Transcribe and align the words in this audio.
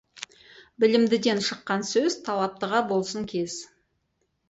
Білімдіден 0.83 1.43
шыққан 1.49 1.87
сөз 1.91 2.19
талаптыға 2.25 2.83
болсын 2.91 3.33
кез. 3.37 3.63